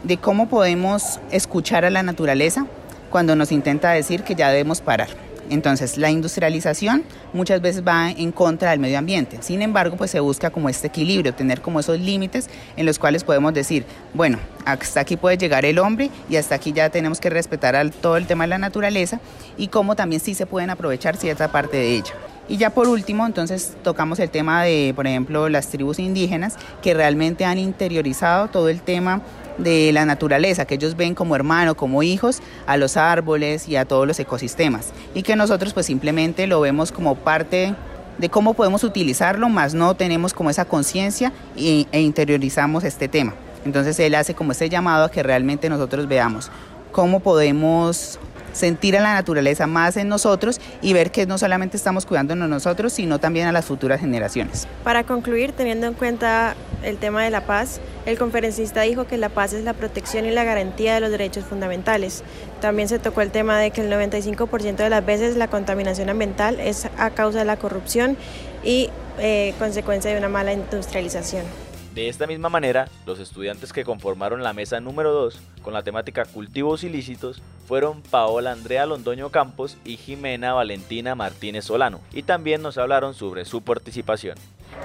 de 0.02 0.18
cómo 0.18 0.48
podemos 0.48 1.20
escuchar 1.30 1.84
a 1.84 1.90
la 1.90 2.02
naturaleza 2.02 2.66
cuando 3.10 3.34
nos 3.36 3.52
intenta 3.52 3.90
decir 3.90 4.22
que 4.22 4.34
ya 4.34 4.50
debemos 4.50 4.80
parar. 4.80 5.08
Entonces, 5.48 5.96
la 5.96 6.10
industrialización 6.10 7.04
muchas 7.32 7.60
veces 7.60 7.86
va 7.86 8.10
en 8.10 8.32
contra 8.32 8.70
del 8.70 8.80
medio 8.80 8.98
ambiente. 8.98 9.38
Sin 9.42 9.62
embargo, 9.62 9.96
pues 9.96 10.10
se 10.10 10.20
busca 10.20 10.50
como 10.50 10.68
este 10.68 10.88
equilibrio, 10.88 11.34
tener 11.34 11.60
como 11.60 11.78
esos 11.78 12.00
límites 12.00 12.50
en 12.76 12.84
los 12.84 12.98
cuales 12.98 13.22
podemos 13.22 13.54
decir, 13.54 13.84
bueno, 14.12 14.38
hasta 14.64 15.00
aquí 15.00 15.16
puede 15.16 15.38
llegar 15.38 15.64
el 15.64 15.78
hombre 15.78 16.10
y 16.28 16.36
hasta 16.36 16.56
aquí 16.56 16.72
ya 16.72 16.90
tenemos 16.90 17.20
que 17.20 17.30
respetar 17.30 17.90
todo 17.90 18.16
el 18.16 18.26
tema 18.26 18.44
de 18.44 18.48
la 18.48 18.58
naturaleza 18.58 19.20
y 19.56 19.68
cómo 19.68 19.94
también 19.94 20.20
sí 20.20 20.34
se 20.34 20.46
pueden 20.46 20.70
aprovechar 20.70 21.16
cierta 21.16 21.48
parte 21.48 21.76
de 21.76 21.94
ella. 21.94 22.12
Y 22.48 22.58
ya 22.58 22.70
por 22.70 22.88
último, 22.88 23.26
entonces 23.26 23.76
tocamos 23.82 24.18
el 24.20 24.30
tema 24.30 24.62
de, 24.62 24.92
por 24.94 25.06
ejemplo, 25.06 25.48
las 25.48 25.68
tribus 25.68 25.98
indígenas 25.98 26.56
que 26.80 26.94
realmente 26.94 27.44
han 27.44 27.58
interiorizado 27.58 28.48
todo 28.48 28.68
el 28.68 28.82
tema 28.82 29.20
de 29.58 29.90
la 29.92 30.04
naturaleza, 30.04 30.64
que 30.64 30.74
ellos 30.74 30.96
ven 30.96 31.14
como 31.14 31.34
hermano, 31.34 31.76
como 31.76 32.02
hijos 32.02 32.40
a 32.66 32.76
los 32.76 32.96
árboles 32.96 33.68
y 33.68 33.76
a 33.76 33.84
todos 33.84 34.06
los 34.06 34.20
ecosistemas. 34.20 34.92
Y 35.14 35.22
que 35.22 35.34
nosotros 35.34 35.72
pues 35.72 35.86
simplemente 35.86 36.46
lo 36.46 36.60
vemos 36.60 36.92
como 36.92 37.16
parte 37.16 37.74
de 38.18 38.28
cómo 38.28 38.54
podemos 38.54 38.84
utilizarlo, 38.84 39.48
más 39.48 39.74
no 39.74 39.94
tenemos 39.94 40.32
como 40.32 40.50
esa 40.50 40.64
conciencia 40.64 41.32
e, 41.56 41.86
interiorizamos 41.92 42.84
este 42.84 43.08
tema. 43.08 43.34
Entonces 43.64 43.98
él 43.98 44.14
hace 44.14 44.34
como 44.34 44.52
ese 44.52 44.68
llamado 44.68 45.04
a 45.04 45.10
que 45.10 45.22
realmente 45.22 45.68
nosotros 45.68 46.06
veamos 46.06 46.50
cómo 46.92 47.20
podemos 47.20 48.18
sentir 48.56 48.96
a 48.96 49.00
la 49.00 49.14
naturaleza 49.14 49.66
más 49.66 49.96
en 49.96 50.08
nosotros 50.08 50.60
y 50.82 50.92
ver 50.92 51.10
que 51.10 51.26
no 51.26 51.38
solamente 51.38 51.76
estamos 51.76 52.06
cuidándonos 52.06 52.48
nosotros, 52.48 52.92
sino 52.92 53.18
también 53.18 53.46
a 53.46 53.52
las 53.52 53.64
futuras 53.64 54.00
generaciones. 54.00 54.66
Para 54.82 55.04
concluir, 55.04 55.52
teniendo 55.52 55.86
en 55.86 55.94
cuenta 55.94 56.56
el 56.82 56.98
tema 56.98 57.22
de 57.22 57.30
la 57.30 57.42
paz, 57.42 57.80
el 58.06 58.18
conferencista 58.18 58.82
dijo 58.82 59.06
que 59.06 59.16
la 59.16 59.28
paz 59.28 59.52
es 59.52 59.64
la 59.64 59.74
protección 59.74 60.24
y 60.26 60.30
la 60.30 60.44
garantía 60.44 60.94
de 60.94 61.00
los 61.00 61.10
derechos 61.10 61.44
fundamentales. 61.44 62.22
También 62.60 62.88
se 62.88 62.98
tocó 62.98 63.20
el 63.20 63.30
tema 63.30 63.58
de 63.58 63.70
que 63.70 63.82
el 63.82 63.92
95% 63.92 64.76
de 64.76 64.90
las 64.90 65.04
veces 65.04 65.36
la 65.36 65.48
contaminación 65.48 66.08
ambiental 66.08 66.58
es 66.60 66.88
a 66.96 67.10
causa 67.10 67.40
de 67.40 67.44
la 67.44 67.56
corrupción 67.56 68.16
y 68.64 68.90
eh, 69.18 69.54
consecuencia 69.58 70.10
de 70.10 70.18
una 70.18 70.28
mala 70.28 70.52
industrialización. 70.52 71.65
De 71.96 72.10
esta 72.10 72.26
misma 72.26 72.50
manera, 72.50 72.90
los 73.06 73.18
estudiantes 73.20 73.72
que 73.72 73.82
conformaron 73.82 74.42
la 74.42 74.52
mesa 74.52 74.80
número 74.80 75.14
2 75.14 75.40
con 75.62 75.72
la 75.72 75.82
temática 75.82 76.26
cultivos 76.26 76.84
ilícitos 76.84 77.40
fueron 77.66 78.02
Paola 78.02 78.52
Andrea 78.52 78.84
Londoño 78.84 79.30
Campos 79.30 79.78
y 79.82 79.96
Jimena 79.96 80.52
Valentina 80.52 81.14
Martínez 81.14 81.64
Solano, 81.64 82.02
y 82.12 82.22
también 82.22 82.60
nos 82.60 82.76
hablaron 82.76 83.14
sobre 83.14 83.46
su 83.46 83.62
participación. 83.62 84.36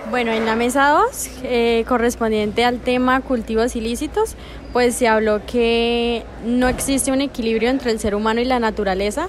Bueno, 0.10 0.32
en 0.32 0.46
la 0.46 0.56
mesa 0.56 0.88
2, 0.88 1.30
eh, 1.44 1.84
correspondiente 1.86 2.64
al 2.64 2.80
tema 2.80 3.20
cultivos 3.20 3.76
ilícitos, 3.76 4.36
pues 4.72 4.96
se 4.96 5.10
habló 5.10 5.46
que 5.46 6.24
no 6.46 6.70
existe 6.70 7.12
un 7.12 7.20
equilibrio 7.20 7.70
entre 7.70 7.92
el 7.92 8.00
ser 8.00 8.16
humano 8.16 8.40
y 8.40 8.46
la 8.46 8.60
naturaleza, 8.62 9.28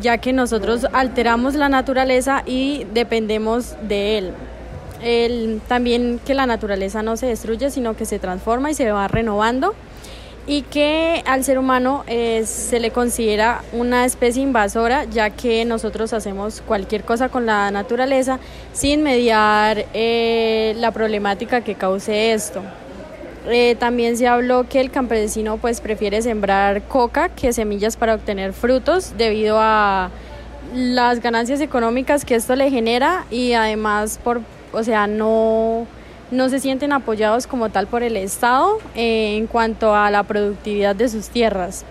ya 0.00 0.18
que 0.18 0.32
nosotros 0.32 0.84
alteramos 0.92 1.54
la 1.54 1.68
naturaleza 1.68 2.42
y 2.44 2.88
dependemos 2.92 3.76
de 3.86 4.18
él 4.18 4.34
también 5.68 6.20
que 6.24 6.34
la 6.34 6.46
naturaleza 6.46 7.02
no 7.02 7.16
se 7.16 7.26
destruye, 7.26 7.70
sino 7.70 7.96
que 7.96 8.04
se 8.04 8.18
transforma 8.18 8.70
y 8.70 8.74
se 8.74 8.90
va 8.92 9.08
renovando 9.08 9.74
y 10.46 10.62
que 10.62 11.22
al 11.26 11.44
ser 11.44 11.58
humano 11.58 12.02
eh, 12.06 12.44
se 12.46 12.80
le 12.80 12.90
considera 12.90 13.62
una 13.72 14.04
especie 14.04 14.42
invasora 14.42 15.04
ya 15.04 15.30
que 15.30 15.64
nosotros 15.64 16.12
hacemos 16.12 16.62
cualquier 16.66 17.04
cosa 17.04 17.28
con 17.28 17.46
la 17.46 17.70
naturaleza 17.70 18.40
sin 18.72 19.02
mediar 19.02 19.86
eh, 19.94 20.74
la 20.78 20.90
problemática 20.90 21.60
que 21.60 21.74
cause 21.74 22.32
esto. 22.32 22.62
Eh, 23.48 23.76
también 23.78 24.16
se 24.16 24.26
habló 24.26 24.68
que 24.68 24.80
el 24.80 24.90
campesino 24.90 25.56
pues 25.56 25.80
prefiere 25.80 26.20
sembrar 26.20 26.82
coca 26.82 27.28
que 27.28 27.52
semillas 27.52 27.96
para 27.96 28.14
obtener 28.14 28.52
frutos 28.52 29.14
debido 29.16 29.58
a 29.60 30.10
las 30.74 31.20
ganancias 31.20 31.60
económicas 31.60 32.24
que 32.24 32.34
esto 32.34 32.54
le 32.54 32.70
genera 32.70 33.24
y 33.30 33.54
además 33.54 34.18
por 34.22 34.40
o 34.72 34.82
sea, 34.82 35.06
no, 35.06 35.86
no 36.30 36.48
se 36.48 36.60
sienten 36.60 36.92
apoyados 36.92 37.46
como 37.46 37.70
tal 37.70 37.86
por 37.86 38.02
el 38.02 38.16
Estado 38.16 38.78
eh, 38.94 39.36
en 39.36 39.46
cuanto 39.46 39.94
a 39.94 40.10
la 40.10 40.22
productividad 40.22 40.94
de 40.94 41.08
sus 41.08 41.28
tierras. 41.28 41.84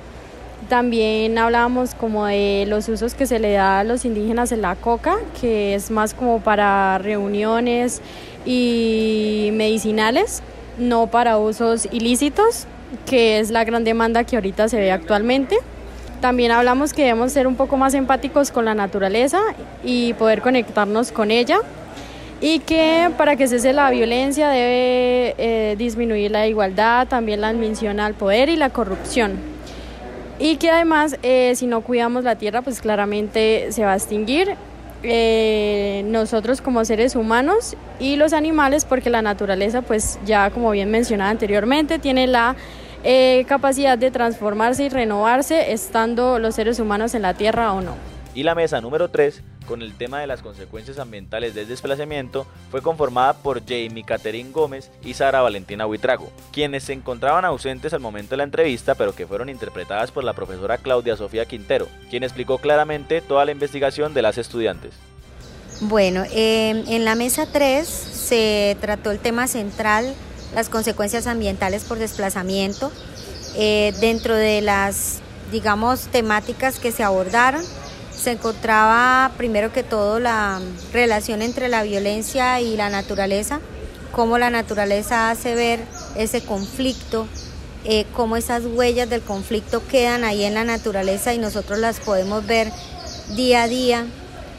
También 0.68 1.38
hablábamos 1.38 1.96
como 1.96 2.26
de 2.26 2.66
los 2.68 2.90
usos 2.90 3.14
que 3.14 3.26
se 3.26 3.40
le 3.40 3.54
da 3.54 3.80
a 3.80 3.84
los 3.84 4.06
indígenas 4.06 4.52
en 4.52 4.62
la 4.62 4.76
coca, 4.76 5.18
que 5.40 5.74
es 5.74 5.90
más 5.90 6.14
como 6.14 6.42
para 6.42 6.98
reuniones 7.00 8.02
y 8.46 9.50
medicinales, 9.54 10.44
no 10.78 11.08
para 11.08 11.38
usos 11.38 11.88
ilícitos, 11.92 12.66
que 13.06 13.40
es 13.40 13.52
la 13.52 13.64
gran 13.64 13.84
demanda 13.84 14.24
que 14.26 14.36
ahorita 14.36 14.70
se 14.70 14.78
ve 14.78 14.92
actualmente. 14.92 15.58
También 16.22 16.52
hablamos 16.52 16.94
que 16.94 17.04
debemos 17.04 17.32
ser 17.32 17.48
un 17.48 17.56
poco 17.56 17.78
más 17.78 17.94
empáticos 17.94 18.52
con 18.52 18.66
la 18.66 18.76
naturaleza 18.76 19.40
y 19.84 20.14
poder 20.14 20.42
conectarnos 20.42 21.12
con 21.12 21.32
ella 21.32 21.62
y 22.42 22.60
que 22.60 23.12
para 23.18 23.36
que 23.36 23.48
cese 23.48 23.74
la 23.74 23.90
violencia 23.92 24.50
debe 24.50 25.36
eh, 25.38 25.76
disminuir 25.78 26.32
la 26.32 26.48
igualdad, 26.48 27.08
también 27.08 27.42
la 27.42 27.50
admisión 27.50 28.00
al 28.00 28.14
poder 28.14 28.50
y 28.50 28.56
la 28.56 28.70
corrupción. 28.70 29.34
Y 30.40 30.56
que 30.56 30.70
además, 30.70 31.18
eh, 31.22 31.54
si 31.56 31.68
no 31.68 31.82
cuidamos 31.82 32.24
la 32.24 32.36
tierra, 32.36 32.62
pues 32.62 32.80
claramente 32.80 33.72
se 33.72 33.84
va 33.84 33.92
a 33.92 33.96
extinguir 33.96 34.56
eh, 35.04 36.04
nosotros 36.06 36.62
como 36.62 36.86
seres 36.86 37.18
humanos 37.18 37.76
y 38.00 38.16
los 38.16 38.32
animales, 38.32 38.86
porque 38.86 39.10
la 39.10 39.22
naturaleza, 39.22 39.82
pues 39.82 40.18
ya 40.26 40.50
como 40.50 40.72
bien 40.72 40.90
mencionaba 40.92 41.30
anteriormente, 41.30 42.00
tiene 42.00 42.28
la 42.28 42.56
capacidad 43.48 43.98
de 43.98 44.12
transformarse 44.12 44.84
y 44.84 44.90
renovarse 44.90 45.72
estando 45.72 46.38
los 46.38 46.56
seres 46.56 46.80
humanos 46.80 47.16
en 47.16 47.22
la 47.22 47.34
tierra 47.34 47.72
o 47.72 47.82
no. 47.82 47.96
Y 48.36 48.44
la 48.44 48.56
mesa 48.56 48.82
número 48.82 49.10
3, 49.10 49.42
con 49.70 49.84
el 49.84 49.94
tema 49.94 50.20
de 50.20 50.26
las 50.26 50.42
consecuencias 50.42 50.98
ambientales 50.98 51.54
del 51.54 51.68
desplazamiento, 51.68 52.48
fue 52.72 52.82
conformada 52.82 53.34
por 53.34 53.62
Jamie 53.62 54.04
Catherine 54.04 54.52
Gómez 54.52 54.90
y 55.04 55.14
Sara 55.14 55.42
Valentina 55.42 55.86
Huitrago, 55.86 56.32
quienes 56.52 56.86
se 56.86 56.94
encontraban 56.94 57.46
ausentes 57.46 57.94
al 57.94 58.00
momento 58.00 58.32
de 58.32 58.38
la 58.38 58.46
entrevista, 58.46 58.96
pero 58.96 59.14
que 59.14 59.28
fueron 59.28 59.48
interpretadas 59.48 60.12
por 60.12 60.24
la 60.24 60.34
profesora 60.34 60.80
Claudia 60.80 61.16
Sofía 61.16 61.46
Quintero, 61.46 61.88
quien 62.10 62.24
explicó 62.24 62.58
claramente 62.58 63.22
toda 63.22 63.46
la 63.46 63.52
investigación 63.52 64.16
de 64.16 64.24
las 64.24 64.40
estudiantes. 64.40 64.96
Bueno, 65.82 66.24
eh, 66.34 66.84
en 66.88 67.06
la 67.06 67.14
mesa 67.14 67.46
3 67.46 67.88
se 67.88 68.76
trató 68.82 69.12
el 69.12 69.20
tema 69.20 69.48
central, 69.48 70.16
las 70.56 70.68
consecuencias 70.68 71.28
ambientales 71.28 71.86
por 71.86 72.00
desplazamiento. 72.00 72.92
Eh, 73.56 73.94
dentro 74.02 74.36
de 74.36 74.62
las, 74.62 75.20
digamos, 75.52 76.08
temáticas 76.08 76.80
que 76.80 76.92
se 76.92 77.04
abordaron, 77.04 77.64
se 78.20 78.32
encontraba 78.32 79.32
primero 79.38 79.72
que 79.72 79.84
todo 79.84 80.20
la 80.20 80.60
relación 80.92 81.42
entre 81.42 81.70
la 81.70 81.84
violencia 81.84 82.60
y 82.60 82.76
la 82.76 82.90
naturaleza, 82.90 83.62
cómo 84.12 84.38
la 84.38 84.50
naturaleza 84.50 85.30
hace 85.30 85.56
ver 85.56 85.80
ese 86.16 86.42
conflicto, 86.42 87.28
eh, 87.86 88.06
cómo 88.14 88.36
esas 88.36 88.66
huellas 88.66 89.10
del 89.10 89.22
conflicto 89.22 89.82
quedan 89.88 90.26
ahí 90.26 90.44
en 90.44 90.54
la 90.54 90.66
naturaleza 90.66 91.34
y 91.34 91.38
nosotros 91.38 91.80
las 91.80 92.02
podemos 92.02 92.46
ver 92.46 92.72
día 93.36 93.64
a 93.64 93.68
día 93.68 94.06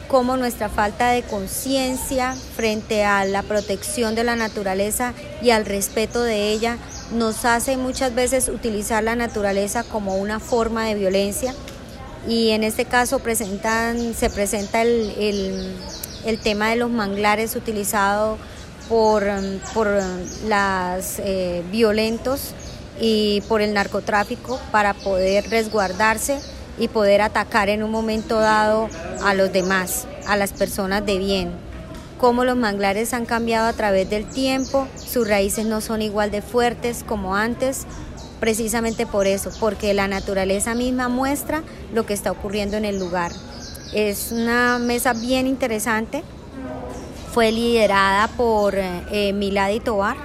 cómo 0.07 0.37
nuestra 0.37 0.67
falta 0.67 1.11
de 1.11 1.21
conciencia 1.21 2.35
frente 2.55 3.05
a 3.05 3.23
la 3.25 3.43
protección 3.43 4.15
de 4.15 4.23
la 4.23 4.35
naturaleza 4.35 5.13
y 5.41 5.51
al 5.51 5.65
respeto 5.65 6.23
de 6.23 6.51
ella 6.51 6.77
nos 7.13 7.45
hace 7.45 7.77
muchas 7.77 8.15
veces 8.15 8.49
utilizar 8.49 9.03
la 9.03 9.15
naturaleza 9.15 9.83
como 9.83 10.15
una 10.15 10.39
forma 10.39 10.85
de 10.85 10.95
violencia 10.95 11.53
y 12.27 12.49
en 12.49 12.63
este 12.63 12.85
caso 12.85 13.19
se 13.19 14.29
presenta 14.29 14.81
el, 14.81 16.39
tema 16.43 16.69
de 16.69 16.75
los 16.75 16.89
manglares 16.89 17.55
utilizados 17.55 18.37
por, 18.87 19.23
por 19.73 19.87
los 19.87 21.19
eh, 21.19 21.63
violentos 21.71 22.53
y 22.99 23.41
por 23.47 23.61
el 23.61 23.73
narcotráfico 23.73 24.59
para 24.71 24.93
poder 24.93 25.49
resguardarse 25.49 26.39
y 26.77 26.87
poder 26.87 27.21
atacar 27.21 27.69
en 27.69 27.83
un 27.83 27.91
momento 27.91 28.39
dado 28.39 28.89
a 29.23 29.33
los 29.33 29.51
demás, 29.51 30.07
a 30.27 30.37
las 30.37 30.51
personas 30.53 31.05
de 31.05 31.17
bien. 31.17 31.51
Cómo 32.19 32.45
los 32.45 32.55
manglares 32.55 33.13
han 33.13 33.25
cambiado 33.25 33.67
a 33.67 33.73
través 33.73 34.09
del 34.09 34.25
tiempo, 34.25 34.87
sus 34.95 35.27
raíces 35.27 35.65
no 35.65 35.81
son 35.81 36.03
igual 36.03 36.29
de 36.29 36.43
fuertes 36.43 37.03
como 37.07 37.35
antes, 37.35 37.87
precisamente 38.41 39.05
por 39.05 39.27
eso, 39.27 39.51
porque 39.59 39.93
la 39.93 40.09
naturaleza 40.09 40.75
misma 40.75 41.07
muestra 41.07 41.63
lo 41.93 42.05
que 42.05 42.13
está 42.13 42.31
ocurriendo 42.31 42.75
en 42.75 42.83
el 42.83 42.99
lugar. 42.99 43.31
Es 43.93 44.33
una 44.33 44.79
mesa 44.79 45.13
bien 45.13 45.47
interesante, 45.47 46.23
fue 47.31 47.51
liderada 47.53 48.27
por 48.29 48.73
eh, 48.75 49.31
Milady 49.33 49.79
Tobar, 49.79 50.17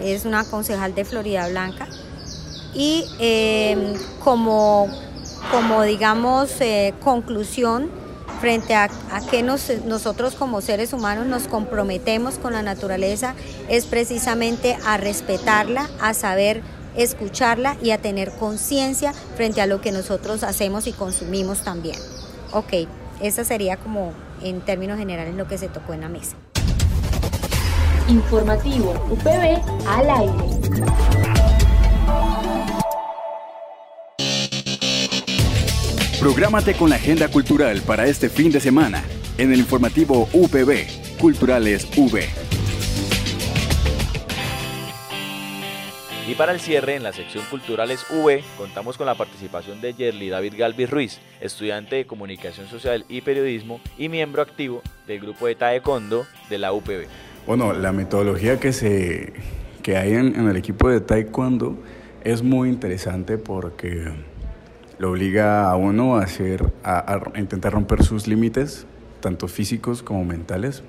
es 0.00 0.24
una 0.24 0.44
concejal 0.44 0.94
de 0.94 1.04
Florida 1.04 1.48
Blanca, 1.48 1.88
y 2.74 3.06
eh, 3.18 3.94
como 4.22 4.88
como 5.50 5.82
digamos 5.82 6.60
eh, 6.60 6.94
conclusión 7.02 7.90
frente 8.40 8.74
a, 8.74 8.88
que 9.30 9.42
nosotros 9.42 10.34
como 10.34 10.60
seres 10.60 10.92
humanos 10.92 11.26
nos 11.26 11.46
comprometemos 11.46 12.36
con 12.36 12.52
la 12.52 12.62
naturaleza 12.62 13.34
es 13.68 13.86
precisamente 13.86 14.76
a 14.84 14.96
respetarla, 14.96 15.88
a 16.00 16.12
saber 16.14 16.62
escucharla 16.96 17.76
y 17.82 17.90
a 17.90 17.98
tener 17.98 18.32
conciencia 18.32 19.12
frente 19.36 19.60
a 19.60 19.66
lo 19.66 19.80
que 19.80 19.92
nosotros 19.92 20.42
hacemos 20.42 20.86
y 20.86 20.92
consumimos 20.92 21.62
también. 21.62 21.96
Ok, 22.52 22.88
esa 23.20 23.44
sería 23.44 23.76
como 23.76 24.12
en 24.42 24.60
términos 24.60 24.98
generales 24.98 25.34
lo 25.34 25.46
que 25.46 25.58
se 25.58 25.68
tocó 25.68 25.94
en 25.94 26.02
la 26.02 26.08
mesa. 26.08 26.36
Informativo 28.08 28.92
UPB 29.10 29.62
al 29.86 30.10
aire. 30.10 30.62
Prográmate 36.20 36.74
con 36.74 36.90
la 36.90 36.96
agenda 36.96 37.26
cultural 37.28 37.80
para 37.82 38.06
este 38.06 38.28
fin 38.28 38.52
de 38.52 38.60
semana 38.60 39.02
en 39.38 39.52
el 39.52 39.58
informativo 39.58 40.28
UPB, 40.32 41.18
Culturales 41.18 41.88
V. 41.96 42.51
Y 46.28 46.36
para 46.36 46.52
el 46.52 46.60
cierre, 46.60 46.94
en 46.94 47.02
la 47.02 47.12
sección 47.12 47.44
Culturales 47.50 48.06
V, 48.08 48.44
contamos 48.56 48.96
con 48.96 49.06
la 49.06 49.16
participación 49.16 49.80
de 49.80 49.92
Yerly 49.92 50.28
David 50.28 50.54
Galvis 50.56 50.88
Ruiz, 50.88 51.20
estudiante 51.40 51.96
de 51.96 52.06
Comunicación 52.06 52.68
Social 52.68 53.04
y 53.08 53.22
Periodismo 53.22 53.80
y 53.98 54.08
miembro 54.08 54.40
activo 54.40 54.82
del 55.08 55.18
grupo 55.18 55.48
de 55.48 55.56
Taekwondo 55.56 56.24
de 56.48 56.58
la 56.58 56.72
UPB. 56.72 57.06
Bueno, 57.44 57.72
la 57.72 57.90
metodología 57.90 58.60
que, 58.60 58.72
se, 58.72 59.32
que 59.82 59.96
hay 59.96 60.12
en, 60.12 60.36
en 60.36 60.48
el 60.48 60.56
equipo 60.56 60.88
de 60.88 61.00
Taekwondo 61.00 61.76
es 62.22 62.40
muy 62.44 62.68
interesante 62.68 63.36
porque 63.36 64.12
lo 64.98 65.10
obliga 65.10 65.68
a 65.68 65.74
uno 65.74 66.16
a, 66.16 66.22
hacer, 66.22 66.72
a, 66.84 67.20
intentar 67.34 67.72
romper 67.72 68.04
sus 68.04 68.28
límites, 68.28 68.86
tanto 69.18 69.48
físicos 69.48 70.04
como 70.04 70.24
mentales, 70.24 70.84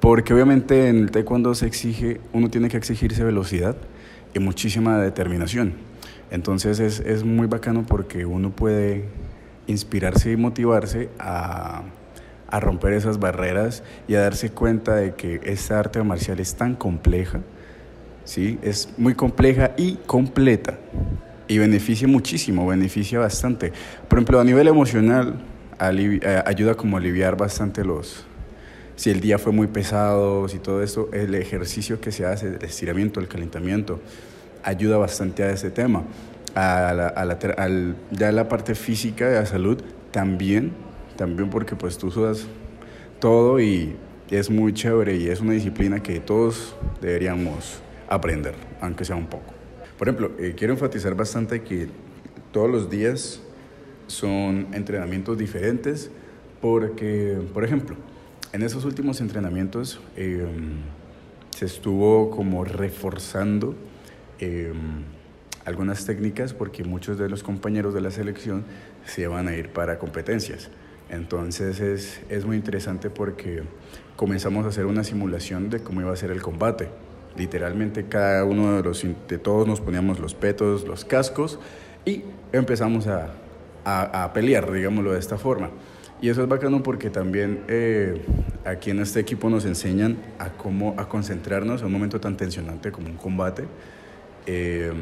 porque 0.00 0.32
obviamente 0.32 0.88
en 0.88 0.96
el 1.00 1.10
taekwondo 1.10 1.54
se 1.54 1.66
exige, 1.66 2.22
uno 2.32 2.48
tiene 2.48 2.70
que 2.70 2.78
exigirse 2.78 3.22
velocidad 3.22 3.76
y 4.34 4.38
muchísima 4.38 4.98
determinación. 4.98 5.74
Entonces 6.30 6.80
es, 6.80 7.00
es 7.00 7.24
muy 7.24 7.46
bacano 7.46 7.84
porque 7.86 8.24
uno 8.24 8.50
puede 8.50 9.04
inspirarse 9.66 10.32
y 10.32 10.36
motivarse 10.36 11.10
a, 11.18 11.82
a, 12.48 12.60
romper 12.60 12.94
esas 12.94 13.18
barreras 13.18 13.82
y 14.08 14.14
a 14.14 14.20
darse 14.20 14.50
cuenta 14.50 14.96
de 14.96 15.14
que 15.14 15.40
esta 15.44 15.78
arte 15.78 16.02
marcial 16.02 16.40
es 16.40 16.54
tan 16.54 16.74
compleja, 16.74 17.40
¿sí? 18.24 18.58
es 18.62 18.94
muy 18.96 19.14
compleja 19.14 19.72
y 19.76 19.96
completa 20.06 20.78
y 21.48 21.58
beneficia 21.58 22.08
muchísimo, 22.08 22.66
beneficia 22.66 23.18
bastante. 23.18 23.72
Por 24.08 24.18
ejemplo, 24.18 24.40
a 24.40 24.44
nivel 24.44 24.68
emocional, 24.68 25.34
eh, 25.80 26.42
ayuda 26.46 26.74
como 26.74 26.96
aliviar 26.96 27.36
bastante 27.36 27.84
los... 27.84 28.24
Si 28.96 29.10
el 29.10 29.20
día 29.20 29.38
fue 29.38 29.52
muy 29.52 29.66
pesado, 29.66 30.48
si 30.48 30.58
todo 30.58 30.82
eso, 30.82 31.08
el 31.12 31.34
ejercicio 31.34 32.00
que 32.00 32.12
se 32.12 32.26
hace, 32.26 32.48
el 32.48 32.62
estiramiento, 32.62 33.20
el 33.20 33.28
calentamiento, 33.28 34.00
ayuda 34.62 34.98
bastante 34.98 35.42
a 35.42 35.50
ese 35.50 35.70
tema. 35.70 36.04
A 36.54 36.92
la, 36.92 37.08
a 37.08 37.24
la, 37.24 37.38
al, 37.56 37.96
ya 38.10 38.30
la 38.30 38.48
parte 38.48 38.74
física 38.74 39.26
de 39.28 39.36
la 39.36 39.46
salud 39.46 39.82
también, 40.10 40.72
también 41.16 41.48
porque 41.48 41.76
pues 41.76 41.96
tú 41.96 42.10
sudas 42.10 42.46
todo 43.20 43.58
y 43.58 43.96
es 44.30 44.50
muy 44.50 44.74
chévere 44.74 45.16
y 45.16 45.28
es 45.28 45.40
una 45.40 45.52
disciplina 45.52 46.02
que 46.02 46.20
todos 46.20 46.74
deberíamos 47.00 47.80
aprender, 48.08 48.54
aunque 48.80 49.04
sea 49.04 49.16
un 49.16 49.26
poco. 49.26 49.52
Por 49.98 50.08
ejemplo, 50.08 50.32
eh, 50.38 50.54
quiero 50.56 50.72
enfatizar 50.72 51.14
bastante 51.14 51.62
que 51.62 51.88
todos 52.50 52.70
los 52.70 52.90
días 52.90 53.40
son 54.06 54.68
entrenamientos 54.72 55.38
diferentes 55.38 56.10
porque, 56.60 57.38
por 57.54 57.64
ejemplo, 57.64 57.96
en 58.52 58.62
esos 58.62 58.84
últimos 58.84 59.20
entrenamientos 59.20 60.00
em, 60.16 60.76
se 61.50 61.66
estuvo 61.66 62.30
como 62.30 62.64
reforzando 62.64 63.74
em, 64.38 65.02
algunas 65.64 66.04
técnicas 66.04 66.52
porque 66.52 66.84
muchos 66.84 67.18
de 67.18 67.28
los 67.28 67.42
compañeros 67.42 67.94
de 67.94 68.00
la 68.00 68.10
selección 68.10 68.64
se 69.06 69.26
van 69.26 69.48
a 69.48 69.56
ir 69.56 69.70
para 69.70 69.98
competencias. 69.98 70.70
Entonces 71.08 71.80
es, 71.80 72.20
es 72.28 72.44
muy 72.44 72.56
interesante 72.56 73.10
porque 73.10 73.62
comenzamos 74.16 74.64
a 74.66 74.68
hacer 74.68 74.86
una 74.86 75.04
simulación 75.04 75.70
de 75.70 75.80
cómo 75.80 76.00
iba 76.00 76.12
a 76.12 76.16
ser 76.16 76.30
el 76.30 76.42
combate. 76.42 76.88
Literalmente 77.36 78.06
cada 78.06 78.44
uno 78.44 78.76
de 78.76 78.82
los 78.82 79.06
de 79.28 79.38
todos 79.38 79.66
nos 79.66 79.80
poníamos 79.80 80.20
los 80.20 80.34
petos, 80.34 80.86
los 80.86 81.04
cascos 81.04 81.58
y 82.04 82.24
empezamos 82.52 83.06
a, 83.06 83.32
a, 83.84 84.32
pelear, 84.32 84.70
digámoslo 84.70 85.12
de 85.12 85.18
esta 85.18 85.38
forma. 85.38 85.70
Y 86.22 86.30
eso 86.30 86.42
es 86.42 86.48
bacano 86.48 86.82
porque 86.82 87.10
también 87.10 87.64
eh, 87.68 88.22
aquí 88.64 88.90
en 88.90 89.00
este 89.00 89.20
equipo 89.20 89.50
nos 89.50 89.66
enseñan 89.66 90.16
a 90.38 90.50
cómo 90.50 90.94
a 90.96 91.08
concentrarnos 91.08 91.80
en 91.80 91.88
un 91.88 91.92
momento 91.92 92.20
tan 92.20 92.36
tensionante 92.36 92.90
como 92.90 93.08
un 93.08 93.16
combate. 93.16 93.64
Eh, 94.46 94.92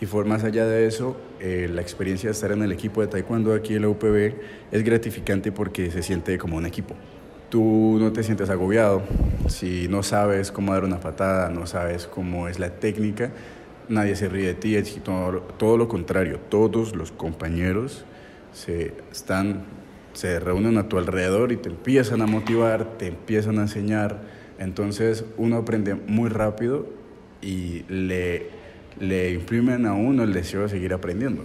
y 0.00 0.06
por 0.06 0.24
más 0.24 0.44
allá 0.44 0.64
de 0.64 0.86
eso, 0.86 1.20
eh, 1.40 1.68
la 1.70 1.82
experiencia 1.82 2.28
de 2.28 2.32
estar 2.32 2.52
en 2.52 2.62
el 2.62 2.72
equipo 2.72 3.02
de 3.02 3.08
taekwondo 3.08 3.52
aquí 3.52 3.74
en 3.74 3.82
la 3.82 3.88
UPB 3.88 4.34
es 4.72 4.82
gratificante 4.82 5.52
porque 5.52 5.90
se 5.90 6.02
siente 6.02 6.38
como 6.38 6.56
un 6.56 6.64
equipo 6.64 6.94
tú 7.50 7.98
no 7.98 8.12
te 8.12 8.22
sientes 8.22 8.48
agobiado. 8.48 9.02
Si 9.48 9.88
no 9.88 10.02
sabes 10.02 10.50
cómo 10.52 10.72
dar 10.72 10.84
una 10.84 11.00
patada, 11.00 11.50
no 11.50 11.66
sabes 11.66 12.06
cómo 12.06 12.48
es 12.48 12.58
la 12.58 12.70
técnica, 12.70 13.32
nadie 13.88 14.16
se 14.16 14.28
ríe 14.28 14.46
de 14.46 14.54
ti, 14.54 14.76
es 14.76 14.94
todo, 15.02 15.40
todo 15.58 15.76
lo 15.76 15.88
contrario, 15.88 16.38
todos 16.48 16.94
los 16.94 17.10
compañeros 17.10 18.04
se, 18.52 18.94
están, 19.10 19.64
se 20.12 20.40
reúnen 20.40 20.78
a 20.78 20.88
tu 20.88 20.98
alrededor 20.98 21.52
y 21.52 21.56
te 21.56 21.68
empiezan 21.68 22.22
a 22.22 22.26
motivar, 22.26 22.98
te 22.98 23.06
empiezan 23.06 23.58
a 23.58 23.62
enseñar. 23.62 24.20
Entonces 24.58 25.24
uno 25.36 25.56
aprende 25.56 25.94
muy 25.94 26.28
rápido 26.28 26.86
y 27.42 27.84
le, 27.88 28.48
le 28.98 29.32
imprimen 29.32 29.86
a 29.86 29.94
uno 29.94 30.22
el 30.22 30.32
deseo 30.32 30.62
de 30.62 30.68
seguir 30.68 30.92
aprendiendo. 30.92 31.44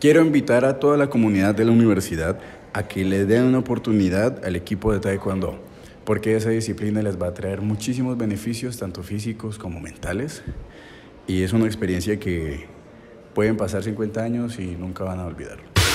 Quiero 0.00 0.24
invitar 0.24 0.64
a 0.64 0.78
toda 0.78 0.96
la 0.96 1.10
comunidad 1.10 1.54
de 1.54 1.64
la 1.64 1.72
universidad 1.72 2.38
a 2.72 2.86
que 2.86 3.04
le 3.04 3.24
den 3.24 3.44
una 3.44 3.58
oportunidad 3.58 4.44
al 4.44 4.54
equipo 4.54 4.92
de 4.92 5.00
Taekwondo, 5.00 5.58
porque 6.04 6.36
esa 6.36 6.50
disciplina 6.50 7.02
les 7.02 7.20
va 7.20 7.28
a 7.28 7.34
traer 7.34 7.60
muchísimos 7.62 8.16
beneficios, 8.16 8.78
tanto 8.78 9.02
físicos 9.02 9.58
como 9.58 9.80
mentales, 9.80 10.42
y 11.26 11.42
es 11.42 11.52
una 11.52 11.66
experiencia 11.66 12.20
que 12.20 12.66
pueden 13.34 13.56
pasar 13.56 13.82
50 13.82 14.22
años 14.22 14.58
y 14.58 14.76
nunca 14.76 15.04
van 15.04 15.18
a 15.18 15.26
olvidarlo. 15.26 15.77